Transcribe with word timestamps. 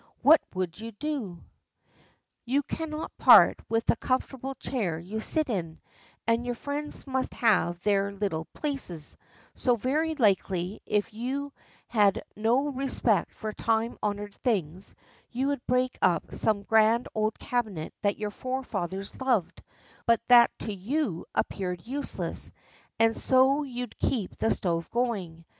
What 0.23 0.41
would 0.55 0.79
you 0.79 0.93
do? 0.93 1.43
You 2.43 2.63
cannot 2.63 3.15
part 3.19 3.59
with 3.69 3.85
the 3.85 3.95
comfortable 3.95 4.55
chair 4.55 4.97
you 4.97 5.19
sit 5.19 5.47
in, 5.47 5.79
and 6.25 6.43
your 6.43 6.55
friends 6.55 7.05
must 7.05 7.35
have 7.35 7.79
their 7.83 8.11
little 8.11 8.45
places; 8.45 9.15
so 9.53 9.75
very 9.75 10.15
likely, 10.15 10.81
if 10.87 11.13
you 11.13 11.53
had 11.85 12.23
no 12.35 12.69
respect 12.69 13.31
for 13.31 13.53
time 13.53 13.95
honoured 14.01 14.33
things, 14.37 14.95
you 15.29 15.49
would 15.49 15.63
break 15.67 15.99
up 16.01 16.33
some 16.33 16.63
grand 16.63 17.07
old 17.13 17.37
cabinet 17.37 17.93
that 18.01 18.17
your 18.17 18.31
forefathers 18.31 19.21
loved, 19.21 19.61
but 20.07 20.19
that 20.29 20.49
to 20.57 20.73
you 20.73 21.27
appeared 21.35 21.85
useless, 21.85 22.51
and 22.99 23.15
so 23.15 23.61
you'd 23.61 23.99
keep 23.99 24.35
the 24.35 24.49
stove 24.49 24.89
going. 24.89 25.45